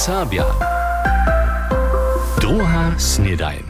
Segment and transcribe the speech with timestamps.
[0.00, 0.48] Serbia.
[2.40, 3.60] Druga snedajn.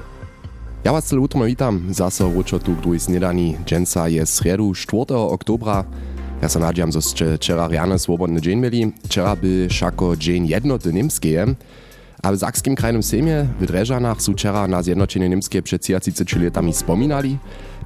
[0.84, 3.58] Ja was celo utro witam, zase ručo tu k drugiej snedani.
[3.66, 5.10] Dženca je sredu 4.
[5.10, 5.84] oktobra.
[6.42, 8.92] Ja se nadjam, zo ste včera rjane svobodny dzień mieli.
[9.04, 11.54] Včera by šako dzień jednoty niemskeje.
[12.22, 16.72] A w Zakskim krajnym sejmie w Dreżanach su včera na zjednoczenie niemskie przed 33 latami
[16.72, 17.38] spominali.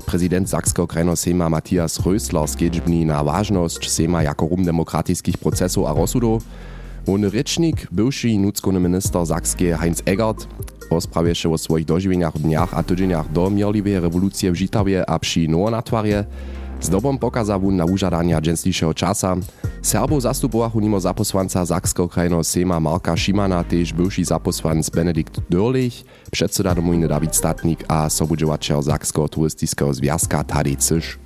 [0.06, 5.94] Prezydent Zakskiego krajnego sejma Matthias Rösler skedźbni na ważność sejma jako rum demokratickich procesów a.
[7.06, 10.48] Ony rečnik, bywszy nuckony minister Zakskie Heinz Eggert,
[10.90, 15.48] rozprawie się o swoich dożywieniach, dniach a tydzieniach do mierliwej rewolucji w Żitawie a przy
[15.48, 16.24] nowonatwarje,
[16.80, 19.36] z dobą pokazał na użadania dżęsliszego czasa.
[19.82, 26.74] Serbów zastupował nimo zaposłanca Zakskiego krajnego sejma Marka Szimana, też bywszy zaposłanc Benedikt Dörlich, przedseda
[26.74, 31.23] domujny Dawid Statnik a sobudziewaciel Zakskiego turystycznego związka Tadej Cysz.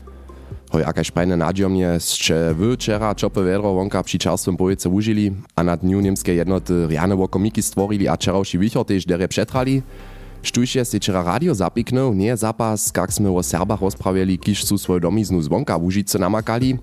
[0.71, 5.63] Hoj, jakaś fajne nadziomnie, że wy wczera czopy wiadro wonka przy czarstwym powiece użyli, a
[5.65, 9.83] na dniu niemskie jednoty riane wokomiki stworili, a wczorajszy wichor też dere przetrali.
[10.43, 14.79] Štuž je se včera radio zapiknął, nie zapas, kak sme o Serbach rozprawiali, kiż su
[14.79, 16.79] swoją domiznu z wonka w Užice namakali,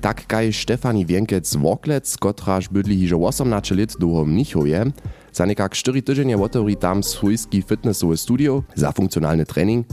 [0.00, 4.92] tak kaj Stefani Więkec Woklec, kotraż bydli hižo 18 lat długo mnichuje,
[5.32, 9.86] za nekak 4 tydzienie otwori tam swójski fitnessowy studio za funkcjonalny trening,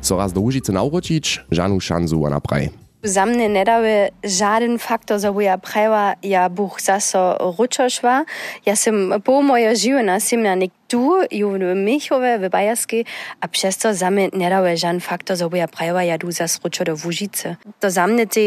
[0.00, 2.87] so raz do Užice nauročić, žanu šanzu ona praj.
[3.02, 8.24] Zamne ne dały żaden faktor, żeby ja prawa ja Bóg za so ruczoszła.
[8.66, 13.04] Ja sam pół moje życie na simna nie tu, ju w Michowie, w Bajerskiej,
[13.40, 13.88] a przez to
[14.32, 17.56] nie dały żaden faktor, ja prawa, ja du zas ruczo do Wóżyce.
[17.80, 18.40] To za mnie te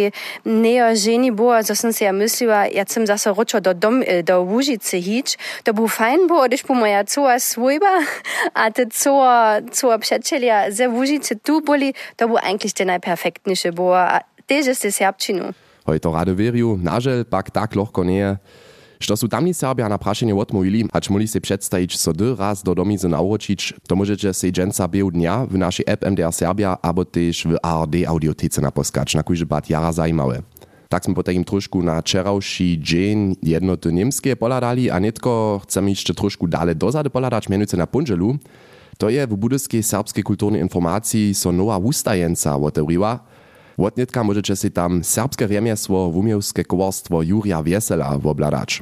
[0.45, 4.45] nie żeni było, co sam się ja myśliła, ja sam zaso ruczo do, dom, do
[4.45, 8.00] Wóżyce hić, to był fajn było, gdyż po moja cała swojba,
[8.53, 13.97] a te cała, cała przyjaciela ze Wóżyce tu byli, to był eigentlich te najperfektniejsze było,
[14.47, 15.53] też jest serbčinu.
[15.86, 18.38] Hoj to rady wierju, nażel pak tak lohko nie.
[19.02, 22.75] Što su tamni Serbia na prašenje odmówili, hacz muli se przedstawić so dy raz do
[22.75, 27.47] domizy nauročić, to możecie se dżęca biu dnia w naszej app MDR Serbia, albo też
[27.47, 30.41] w ARD audiotece naposkać, na kujże bat jara zajímawe.
[30.89, 36.47] Tak sme potem trošku na wczorajszy dzień jednoty niemskie poladali, a netko chcemy jeszcze trošku
[36.47, 38.38] dalej dozady poladać, mianowicie na Punżelu.
[38.97, 43.19] To je w budyskiej serbskiej kulturnej informacji so nowa ustajenca otewriła,
[43.77, 48.81] Wotnitka możecie si tam serbskie remiesło, wumiewskie kowarstwo Jurija Wiesela wobladać.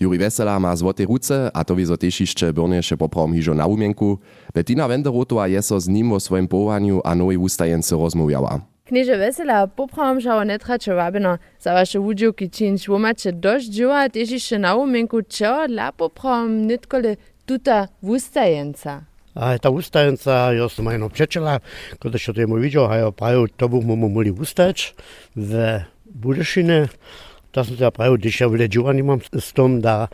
[0.00, 4.18] Juri Wesela ma złote ruce, a to wizo też jeszcze byrniejsze poprawom hižo na umienku.
[4.54, 8.60] Bettina Wenderotowa je so z nim o swoim powołaniu a nowej ustajence rozmawiała.
[8.84, 14.30] Knieže Vesela, poprawam žao netrače wabino, za vaše udživky činč, wo macie dość działa, też
[14.30, 17.16] jeszcze na umienku, čo dla poprawam nitkole
[17.46, 19.15] tuta wustajenca.
[19.36, 21.60] A ta ustajenca, ja som mojego przyjaciela,
[22.02, 24.94] kiedy się temu widział, a ja prawie to byśmy mogli ustać
[25.36, 26.88] w Budyszynie.
[27.52, 30.08] To som ja prawie, když ja nie mam z tym, da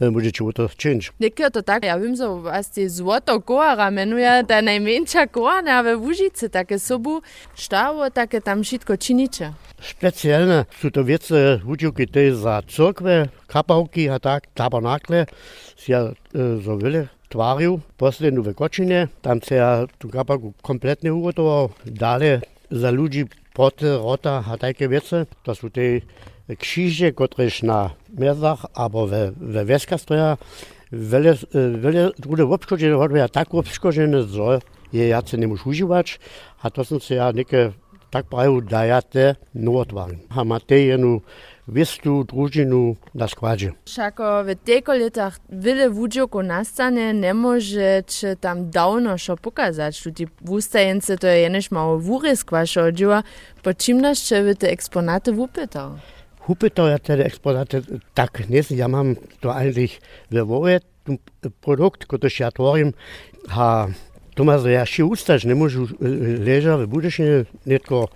[0.00, 1.12] możecie to czynić.
[1.20, 5.96] Niekto to tak, ja wiem, że was ty złoto koara menuje, ta najmniejsza koara we
[5.96, 7.20] Łużycy, takie sobu,
[7.54, 9.52] ształo, takie tam wszystko czynicie.
[9.80, 15.26] Specjalne są to wiece, udziłki te za cyrkwe, kapałki, a tak, tabernakle,
[15.88, 16.12] ja e,
[17.28, 22.40] tvaril, posljednu vekočine, tam se ja tu kapak komplet ne ugotoval, dalje
[22.70, 26.00] za ljudi pot, rota, a take vece, to su te
[26.48, 30.36] kšiže, kotreš na mezah, abo ve, ve veska stoja,
[30.90, 34.60] vele, vele druge obškođene, hodbe ja tako obškođene, zo
[34.92, 36.16] je ja se ne moš uživač,
[36.60, 37.70] a to sam se ja neke
[38.10, 40.20] tak pravil, da ja te novotvarim.
[40.30, 41.20] A Matej jednu
[41.68, 43.70] vistu družinu na skladži.
[43.86, 50.02] Šako v teko letah vele vuđo ko nastane, ne može če tam davno šo pokazati.
[50.02, 53.22] Tudi vustajence to je jeneš malo vure skvašo odživa,
[53.62, 55.98] pa čim nas če v te eksponate vupetal?
[56.48, 57.82] Hupetal ja te eksponate
[58.16, 60.80] tak, ne znam, ja mam to eigentlich vevore,
[61.60, 62.92] produkt, kot ja tvorim,
[63.52, 63.88] ha,
[64.34, 68.06] to ma za ja še ustaž, ne možu eh, leža v budešnje netko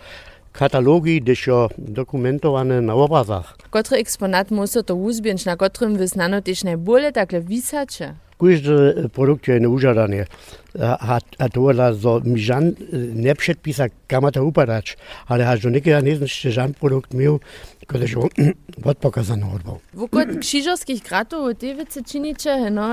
[0.52, 3.56] katalogi, gdyż jo dokumentowane na obrazach.
[3.70, 8.15] Kotry eksponat musi to uzbięć, na kotrym wyznano też najbolje takle wisacze?
[8.41, 10.27] Każdy produkt je neużadany.
[10.80, 12.72] A, a to dla so mi żan
[13.15, 14.97] nie przedpisa, kam to upadać,
[15.27, 17.41] ale aż do niekiego nie znaczy żan produkt miał,
[17.86, 18.20] który się
[18.84, 19.78] odpokazano odbał.
[19.94, 22.88] W okot krzyżowskich gratów te wice czynicie, no,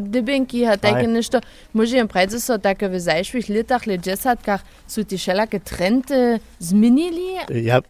[0.00, 1.40] dybinki, a takie nešto,
[1.74, 7.26] może jem prajdzie so takie w zajszłych latach, le dziesiątkach, są te wszelakie trendy zmienili?
[7.62, 7.80] Ja,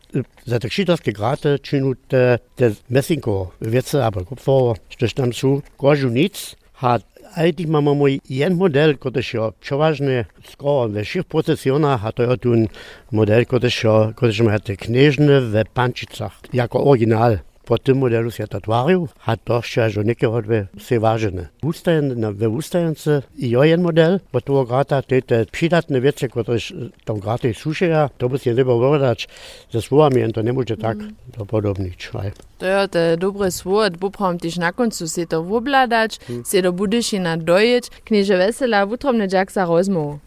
[0.46, 6.08] za te krzyżowskie graty czynu te, te messinko wiece, aber kupfer, że tam są kożu
[6.08, 7.02] nic, hat
[7.34, 12.42] Eigentlich mamy mój jeden model, który się przeważnie skoro we wszystkich procesjonach, a to jest
[12.42, 12.68] ten
[13.12, 17.38] model, który się, który ma te knieżne w Pančicach, jako oryginal.
[17.66, 21.48] Po tym modelu się to twarił, a to jeszcze, że niekie hodby się ważne.
[21.62, 26.58] Ustajen, we ustajence i jeden model, bo to grata te, te przydatne rzeczy, które
[27.04, 29.28] tam graty suszeja, to by się chyba wydać
[29.72, 31.14] ze słowami, to nie może tak mm.
[31.36, 32.10] to podobnić.
[32.58, 36.44] To je te dobre słowo, bo prom też na końcu się to wobladać, mm.
[36.44, 40.18] się do budyszina dojeć, knieże wesela, wutromne jaksa rozmowu.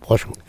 [0.00, 0.47] Proszę.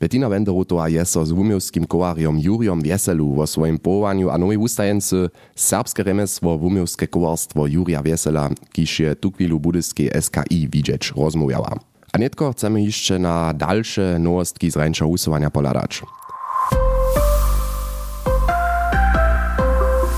[0.00, 5.30] Bettina Wenderotová je so z wumiowskim kołariom Juriom Wieselu wo swoim połowaniu a nowej ustajence
[5.56, 11.78] serbskie remesło wumiowskie kołarstwo Juria Wiesela, kiż je tu chwilu budyskie SKI widzieć rozmawiała.
[12.12, 16.02] A netko chcemy jeszcze na dalsze nowostki z rańsza usuwania poladać.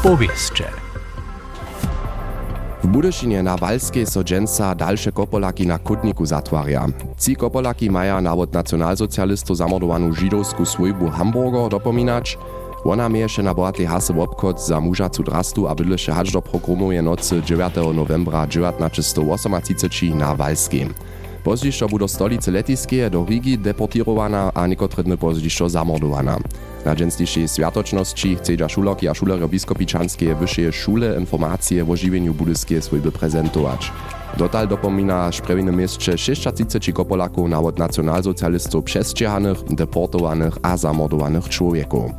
[0.03, 0.86] Powieszcze.
[2.87, 4.07] W Budyšinie na Walskiej
[4.77, 6.87] dalsze kopolaki na kutniku zatwarja.
[7.19, 12.39] Ci kopolaki maja nawod nacjonalsocjalistów zamordowaną żydowską swojbu Hamburger dopominać.
[12.85, 17.03] Ona mieješe na bohatej hase w obchod za mužacu drastu a bydleše hač do programuje
[17.03, 17.77] nocy 9.
[17.95, 20.89] novembra 1938 na Walskiej.
[21.45, 25.17] Pozdzišćo budo stolice letiskie do Rigi deportirowana a niekotre dny
[25.69, 26.39] zamordowana.
[26.87, 33.13] Na dżęsniejszej światoczności chcedza szuloki a szulery biskopičanskie wyższe szule informacje o żywieniu budyskie swojby
[33.13, 33.93] prezentować.
[34.37, 42.11] Dotal dopomina szprewine mieście 630 kopolaków nawod nacjonalsocjalistów przestrziehanych, deportowanych a zamordowanych człowieków.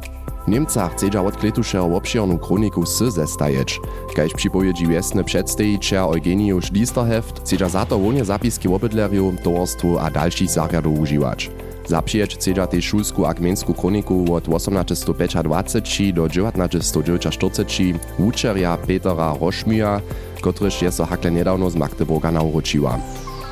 [0.48, 3.80] Niemca chcedza odkletuše obširnu kroniku s zestajeć.
[4.16, 10.50] Kaž připowiedzi wiesny przedstawiciel Eugeniusz Listerheft, chcedza za to wonie zapiski obydlerju, towarstwu a dalszych
[10.50, 11.50] zariadów używać.
[11.88, 20.02] Zapřijeć chcedza też szulsku a gmensku kroniku od 1825 do 1940 wučerja Petera Rošmija,
[20.42, 23.00] kotryż je so hakle niedawno z Magdeburga nauročiła.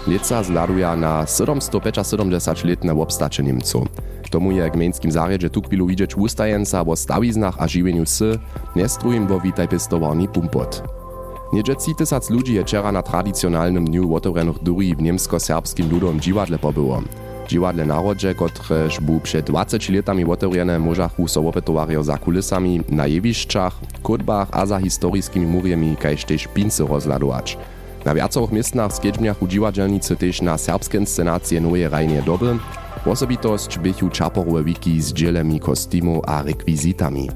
[0.08, 3.88] Leca zladuja na 775-letne obstacze Niemców.
[4.32, 8.40] Tomu je gmejnskim zarjedźe tu chwilu widzieć ustajenca o stawiznach a żywieniu sy,
[8.76, 10.84] nestrujim bo witaj pestowarni pumpot.
[11.54, 17.02] Niedzie 3000 ludzi je wczera na tradycjonalnym dniu otworenych duri w niemsko-serbskim ludowym dziwadle pobyło.
[17.48, 23.74] Dziwadle narodzie, kotreż był przed 20 latami otworzone, możachu so opetowario za kulisami, na jewiszczach,
[24.04, 27.58] kodbach a za historyjskimi murjemi, kajż też pincy rozladować.
[28.06, 32.58] Na wiacorych miestnach skiedźmiach u dziwadelnicy też na serbskie inscenacje nowe rajnie doby,
[33.06, 37.30] Osobitosť bychu čaporové wiki z dzielemi kostimu a rekwizitami.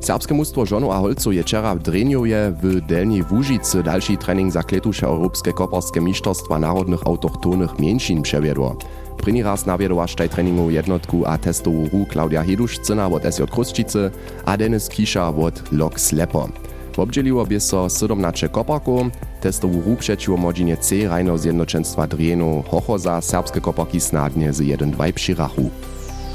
[0.00, 4.62] Serbskie mnóstwo żonu a holców je wczera w Dreniowie w Delniej Wóżicy dalszy trening za
[4.62, 8.76] kletusze Europejskie Koparskie Mistrzostwa Narodnych Autochtonych Mięsin przewiedło.
[9.20, 14.10] První raz nawiedowaš taj treningu jednotku a testovú ru Klaudia Hedušcina od SJ Krusčice
[14.48, 16.48] a Denis Kisza od Lok Slepo.
[16.96, 23.60] Obdzieliło by so 17 koparków, testową ru przeciwko modzinie C rajno zjednoczeństwa Drieno Hochoza serbskie
[23.60, 25.70] koparki snadnie z 1-2 przyrachu.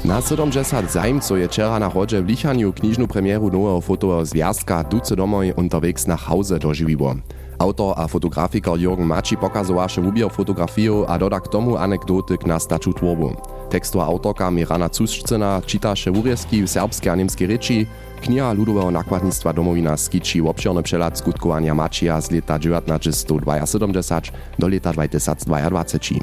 [0.04, 5.16] Na 70 zajmców je wczera na chodzie w Lichaniu kniżną premieru nowego fotowego związka Duce
[5.16, 7.14] domoj unterwegs na Hause dożywiło.
[7.58, 12.92] Autor a fotografiker Jürgen Maci pokazowaše wubier fotografiju a doda k tomu anekdotyk na staču
[12.92, 13.32] tworbu.
[13.70, 17.86] Tekstu autorka Mirana Cusčcina čitaše wurjeski w serbskiej a niemskiej reči,
[18.22, 24.20] Kniha ludowego nakładnictwa domowina skiči obširny przelad skutkowania Mačija z leta 1972
[24.58, 26.20] do leta 2022.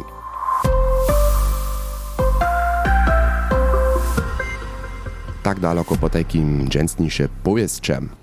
[5.44, 8.23] Tak daleko po takim dżęsniejsze powiestrzem.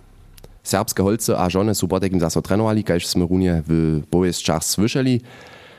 [0.62, 2.84] Serbskie holce a żony są po takim zaso trenowali,
[3.30, 5.20] runie w powiestrzach słyszeli.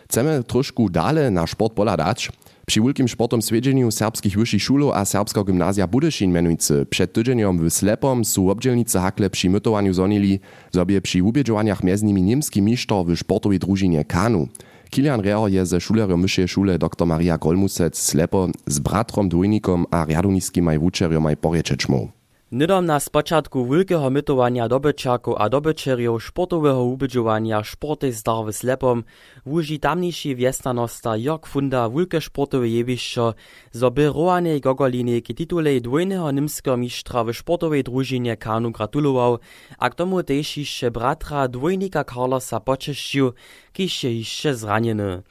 [0.09, 2.31] Chcemy troszkę dalej na sport pola dać.
[2.67, 7.73] Przy wielkim sportom swiedzeniu serbskich wyższych szulów a serbskiego gimnazja Budyszin menujcy przed tydzieniem w
[7.73, 10.39] Slepom są obdzielnicy hakle przy mytowaniu zonili,
[10.75, 14.47] sobie przy ubiedziowaniach między nimi niemski mistrz w sportowej drużynie Kanu.
[14.89, 20.05] Kilian Reor je ze szulerem myšej szule dr Maria Golmusec Slepo z bratrom dwójnikom a
[20.05, 22.20] riadoniskim maj wučerjom porječečmou.
[22.51, 29.03] Nidom na spočatku wielkiego mytowania dobyczaków a dobyczerjów sportowego ubydżowania sporty zdarwy slepom
[29.45, 33.33] wuži tamniejszy wiestanosta Jörg Funda wielkie sportowe jewiszczo,
[33.71, 39.39] zo by Roanej Gogolinie k titulej dwojnego nimskiego mistrza w sportowej drużynie Kanu gratulował,
[39.77, 43.33] a k tomu też jeszcze bratra dwojnika Carlosa poczeszcił,
[43.73, 45.23] kiż je jeszcze zraniony.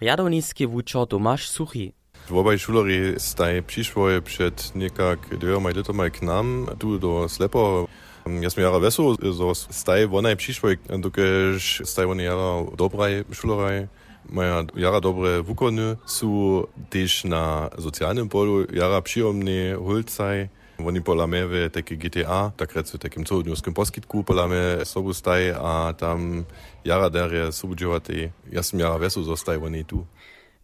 [0.00, 1.97] Riadownicki wuczor Tomasz Suchi.
[2.30, 7.88] Obaj šuleri staj přišli před někak dvěma letami k nám, tu do Slepo.
[8.28, 13.88] Ja som jara vesel, so staj vonaj přišli, dokež staj oni jara dobraj šuleraj.
[14.28, 20.48] Maja jara dobre wukony sú też na sociálnym polu jara przyjomný hulcaj.
[20.84, 25.56] Oni pola mnie w takie GTA, tak recu takim cudownym poskitku pola mnie sobu staj,
[25.56, 26.44] a tam
[26.84, 28.32] jara derje subudziowate.
[28.52, 30.04] Ja som jara vesel, zostaj oni tu.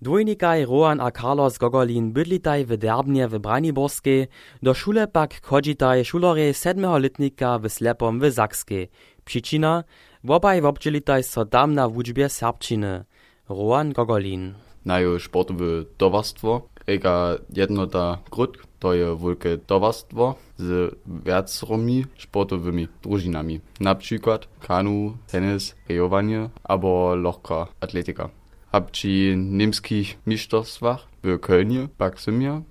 [0.02, 4.26] Dwójnikaj Rohan a Carlos Gogolin bydlitaj w Derbnie w Braniborskiej,
[4.62, 6.98] do szule pak chodzitaj szulorej sedmého
[7.60, 8.90] w Slepom w Zakskiej.
[9.24, 9.84] Przyczyna,
[10.24, 13.04] wobaj wobdzielitaj so tam na wuczbie serbčiny.
[13.48, 14.54] Rohan Gogolin.
[14.84, 23.60] Najo sportowe towarstwo, ega jednota grud, to je wielkie towarstwo z wiacromi sportowymi drużynami.
[23.80, 28.30] Na przykład kanu, tenis, rejowanie albo lekka atletyka.
[28.80, 32.62] Przy niemskich mistrzostwach w Kölnie pak sam ja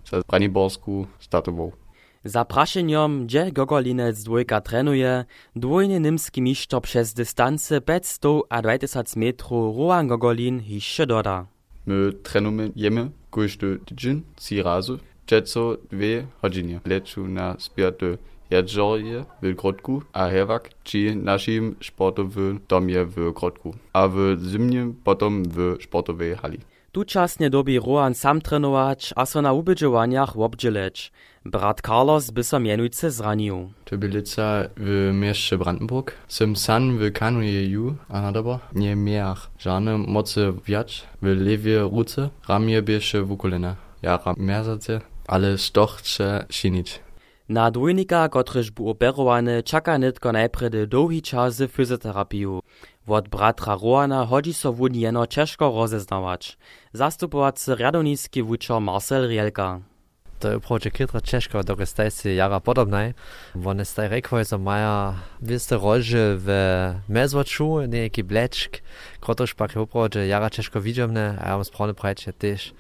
[2.26, 9.78] za praszeniem, gdzie Gogolinec dwójka trenuje, dwójny niemski mistrz przez dystancję 500 a 20 metrów
[9.78, 11.46] Rohan Gogolin jeszcze doda.
[11.86, 16.80] My trenujemy każdy tydzień, trzy razy, Čeco dwie godziny.
[16.86, 18.06] Leczу na spiatu
[18.54, 24.18] Jadżorje w Grodku, a hewak či naszym sportowym domie w Grodku, a w
[24.52, 26.60] zimnie potom w sportowej hali.
[26.92, 31.12] Tučasne dobi Rohan sam trenować, a so na ubydżowaniach obdzieleć.
[31.46, 33.74] Brat Carlos by so mianujce zranił.
[33.86, 36.14] To bylica w mieście Brandenburg.
[36.28, 42.30] Sem san w kanuje ju, a nadobo nie miach żadne mocy wiać w lewie ruce,
[42.48, 43.76] ramie biesze w kolena.
[44.02, 47.00] Jara merzace, ale stoch chce sinić.
[47.50, 51.62] Na dwójnika, kotryż bu operowany, czeka nitko najpredy długi czas.
[53.08, 56.58] Wot bratra Rohana hodzi so wun jeno ciężko rozeznawać.
[56.94, 59.80] Zastupowacy radoniski wučer Marcel Rielka.
[60.40, 63.14] To je uproče kytra Češko, dok staj si jara podobnaj.
[63.66, 66.48] One staj rekvoj, so maja viste rože v
[67.08, 68.84] mezvoču, neki blečk,
[69.20, 69.72] kotož pak
[70.16, 72.74] jara Češko vidžomne, a ja vam správne prajče tež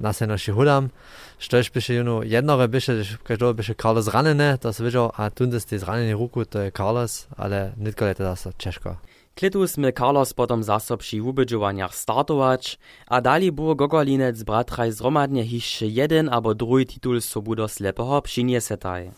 [0.00, 0.90] na se naši hudam.
[1.38, 6.14] Štož byše juno jednore byše, každého byše Carlos ranene, to viděl, a tunde z zranenie
[6.14, 8.96] ruku, to je Carlos, ale nitko je teda Češko.
[9.38, 15.86] Klitus sme Carlos potom zase przy ubydżowaniach startować, a dali było Gogolinec bratraj zromadnie hiszcze
[15.86, 19.10] jeden albo drugi titul sobu do slepeho przyniesetaj.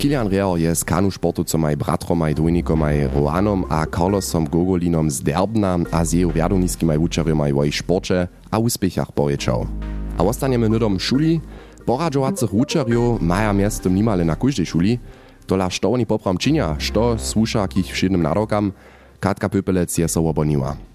[0.00, 5.20] Kilian Reor je z kanu sportu co maj bratromaj dwójnikomaj Roanom a Carlosom Gogolinom z
[5.20, 9.68] Derbna a z jeho wiadomiskimaj wučerjomaj o ich sporcie a uspiechach porečał.
[10.16, 11.40] A ostaniemy nudom szuli,
[11.84, 14.98] poradżowacych wučerjów maja miestem nimale na każdej szuli,
[15.46, 18.72] tola što oni popram činia, što słuša k ich všednym narokam,
[19.20, 20.89] Katka Pöpelec je so oboniła.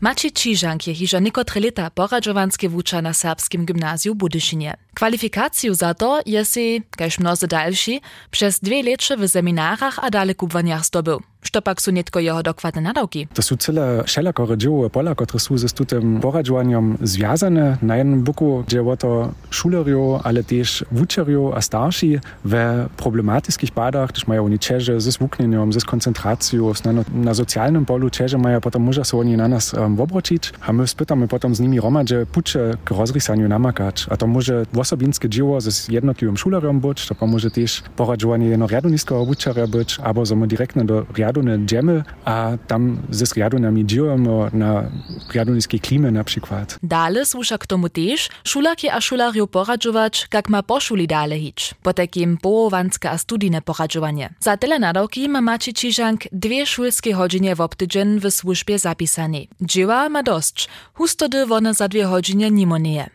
[0.00, 4.80] Maciej Čižank je hižo nekotre leta poradžovanske vuča na serbskim gymnazju Budyšinie.
[4.96, 10.84] Kwalifikaciju za to je si, kaž mnozy další, przez dwie lecze w seminarach a dalekubwaniach
[10.84, 11.20] zdobył.
[11.20, 11.29] Što
[11.62, 13.26] pak su netko jeho dokładne nadawki?
[13.34, 17.78] To są cyle wszelakore dzieło pola, które są ze tym poradżowaniem związane.
[17.82, 24.26] Na jednym boku dzieło to szuleriów, ale też wuczeriów a starsi w problematycznych badach, gdyż
[24.26, 29.04] mają oni czeże ze zwuknieniem, ze koncentracją, na, na socjalnym polu czeże mają potem może
[29.04, 32.94] się oni na nas um, obrócić, a my spytamy potem z nimi romadze pucze k
[32.94, 34.06] rozrysaniu namakać.
[34.10, 39.24] A to może osobinskie dzieło ze jednotlivým szuleriom być, to może też poradżowanie jedno riaduniskiego
[39.24, 44.90] wuczerja być, albo zomy direktne do riadune dżemy, a tam ze riadunami dziełamy na
[45.34, 46.78] riaduniskiej klimie na przykład.
[46.82, 51.74] Dale słusza k tomu też szulaki a szulariu poradżować, jak ma po szuli dale hić,
[51.82, 54.30] po takim połowanske a studijne poradżowanie.
[54.40, 59.38] Za tyle nadawki ma Maciej Čižank dwie szulskie godziny w obtydzień w służbie zapisane.
[59.60, 63.10] Dzieła ma dość, hustody one za dwie godziny nimonieje.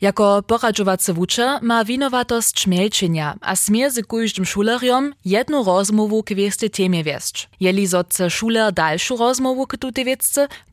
[0.00, 6.70] Jako poradžovacy wuče ma winowatost śmielczenia, a smie z kujżdym szuleriom jedną rozmowu k wieste
[6.70, 7.48] temie wiesć.
[7.60, 10.16] Jeli zotce szuler dalszą rozmowu k tutej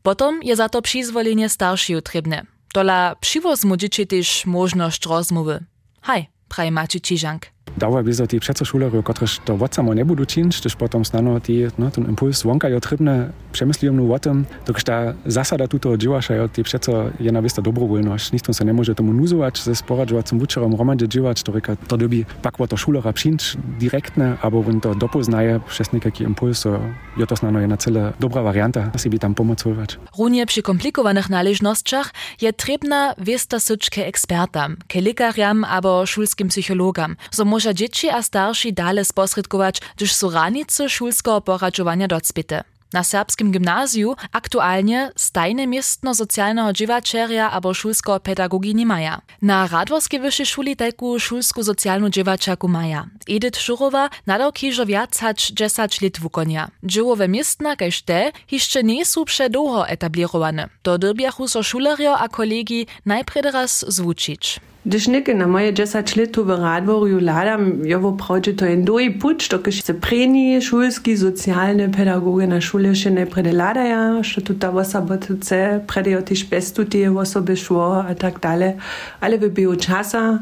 [0.02, 2.46] potom je za to przyzwolenie starszej utrybne.
[2.72, 5.64] Tola przywozmu dzieci też możność rozmowy.
[6.00, 7.55] Haj, praje Čižank.
[7.76, 11.68] Dauer wie so die Schüler, kotrež to vodcamo ne budu činč, tež potom snano ti,
[11.78, 16.48] no, ten impuls vonka jo tribne, przemysliłem o tym, dokż ta zasada tuto dziełasza, jo,
[16.48, 21.08] ti przeco jedna wista dobrowolność, nikt se nie może temu nuzować, ze sporadżowacym wuczerom romandzie
[21.08, 25.92] dziełać, to reka, to dobi pak to szulera přinč direktne, albo on to dopoznaje przez
[25.92, 26.80] nekaki impuls, so,
[27.16, 29.98] jo to snano jedna cele dobra varianta, si bi tam pomocować.
[30.18, 37.44] Runie przy komplikowanych należnościach je trebna wista syczke ekspertam, ke lekariam albo szulskim psychologam, so
[37.56, 42.64] może dzieci a starsi dale sposredkować, gdyż są ranice szulskiego poradzowania docpite.
[42.92, 49.22] Na serbskim gimnazju aktualnie stajne miestno-socjalnego dziewaczeria albo szulskiego pedagogii nie maja.
[49.42, 53.06] Na Radworskiej wyższej szuli tajku szulsku socjalną dziewaczaku maja.
[53.28, 56.70] Edith Szurowa nadał kiżo wiac hać 10 lat wukonia.
[56.82, 60.68] Dziełowe miestna, kaž te, jeszcze nie są przedługo etablirowane.
[60.82, 64.60] To dobiachu so szulerio a kolegi najpierw raz zwuczyć.
[64.86, 69.48] Když neke na moje 10 let v Radvorju ladam, jo woprawdźe to jen doi puć,
[69.48, 74.70] dokiž se preni šulski socialne pedagoge na šule še ne prede ladaja, što tu ta
[74.70, 78.78] osoba tu chce, prede jo tiž bez tu tie osoby šło, a tak dalej.
[79.20, 80.38] Ale w bio časa,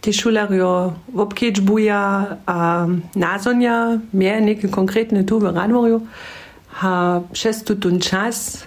[0.00, 6.00] te šularjo wopkeč buja a nazonja, mje neke konkretne tu v Radvorju,
[6.82, 8.66] ha przez tu tun čas,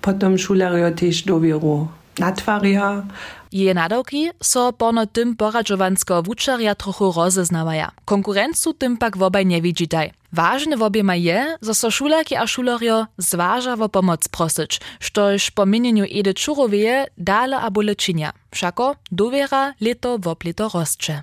[0.00, 3.08] potom šularjo tiž dovieru natvarja,
[3.52, 7.90] Je nadawki so pono tym poradżowansko wuczarja trochu rozeznawaja.
[8.04, 10.10] Konkurencu tym pak wobaj nie widzitaj.
[10.32, 15.66] Ważne w ma je, że so szulaki a szulorio zważa wo pomoc prosić, sztoż po
[15.66, 18.32] minieniu edy czurowie dale abo leczynia.
[18.50, 21.22] Wszako dowiera leto wob leto rozcze.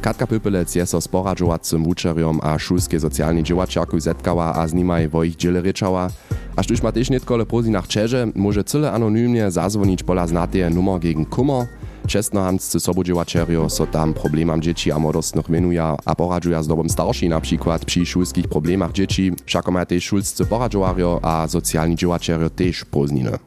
[0.00, 5.08] Katka Pypelec je so z poradžovacim wučerjom a šulske socialni dživačaku zetkała a z nimaj
[5.08, 6.10] vo ich dziele rečała,
[6.58, 10.98] a štuž ma tež netkole pozi nach Čeže, może cyle anonymnie zazwonić pola znateje numer
[10.98, 11.70] gegen kummer,
[12.08, 17.40] Čestnohanscy sobudźiwačerjo so tam problemam dzieci a młodostnych menuja a poradžuja z dobom starši na
[17.40, 23.38] przykład przy szulskich problemach dzieci, všako ma tež šulscy poradžowarjo a socialni dživačerjo tež poznine.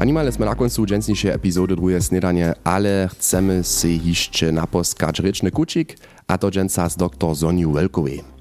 [0.00, 6.00] Animale sme na koncu dženstnejšie epizody druhé snedanie, ale chcemy si jeszcze naposkać ryczny kucik,
[6.26, 8.31] a to dženca z doktor Zoniu Welkowej.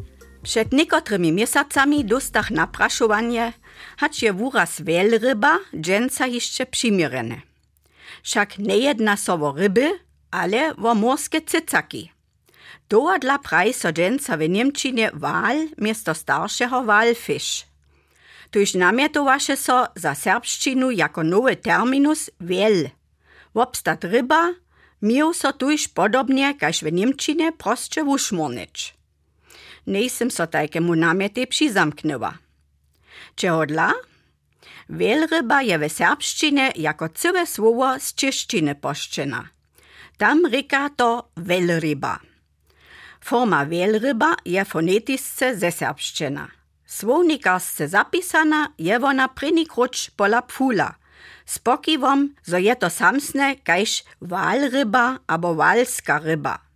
[0.43, 3.53] Przed niekotrymi miesacami dostach napraszowanie,
[3.97, 7.41] hać je wuraz wielryba dženca jeszcze przymierene.
[8.23, 9.99] Však nie jedna so ryby,
[10.31, 12.11] ale o morskie cycaki.
[12.89, 17.67] Doa dla praj so dženca w Niemčinie wal miesto starszego walfisch.
[18.51, 22.89] Tuž namjetovaše so za serbščinu jako nowy terminus wiel.
[23.53, 24.53] Wobstat ryba
[25.01, 25.53] miał so
[25.93, 29.00] podobnie kaž w Niemčinie prostsze wušmornič.
[29.87, 30.29] nejsem
[30.81, 32.37] munamete przyzamknęła.
[33.35, 33.93] Czy odla?
[34.89, 39.47] Wielryba je w serbszczynie jako całe słowo z czeszczyny poszczyna.
[40.17, 42.19] Tam ryka to wielryba.
[43.21, 46.47] Forma wielryba je fonetyczce ze serbszczyna.
[46.85, 50.95] Słownikarstce zapisana je ona prynikroć pola pfula–
[51.45, 56.70] s pokivom, zo je to samsne, kajž val ryba abo valska ryba.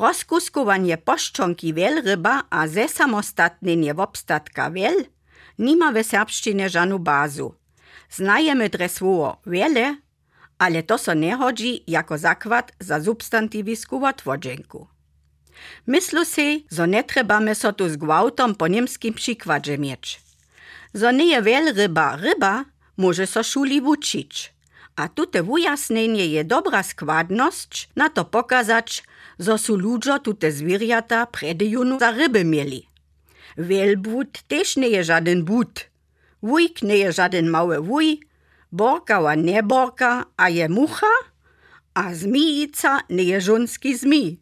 [0.00, 5.04] Rozkuskowanie poszczonki wielryba a ze samostatnienie wobstatka wiel
[5.58, 7.54] nima w serbszczynie żanu bazu.
[8.10, 9.96] Znajemy dre słowo wiele,
[10.58, 14.04] ale to so nie chodzi jako zakład za substantywisku w
[15.86, 20.20] Myslu si, zo ne trebamy so tu z gwałtom po niemskim przykładzie mieć.
[20.94, 22.64] Zo nie je wiel ryba ryba,
[22.96, 24.56] może so szuli wučić.
[24.96, 29.02] A tute wujasnienie je dobra składność na to pokazać,
[29.38, 32.88] zo su ludzo tute zwierjata predejunu za ryby mieli.
[33.58, 35.90] Wielbut też nie je żaden but.
[36.42, 38.20] Wujk nie je żaden mały wuj,
[38.72, 41.14] borka nie borka, a je mucha,
[41.94, 44.38] a zmijica nie je żonski zmij.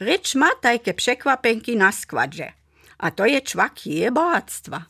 [0.00, 2.52] Rycz ma tajke przekwapenki na składzie,
[2.98, 4.86] a to je czwak je bohactwa.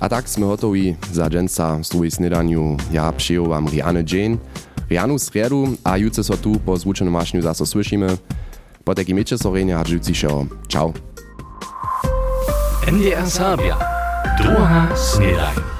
[0.00, 2.76] A tak sme hotowi za dženca z druhej snedaniu.
[2.92, 4.36] Ja przyjął wam Rianne Jane.
[4.90, 8.08] Rianu sredu, a jutro so tu po zvučenom mašňu zase slyšíme.
[8.86, 10.46] Po taky meče sorenia a živci šo.
[10.70, 10.94] Čau.
[12.86, 13.74] NDR Sabia.
[14.38, 15.75] Druga snedanie.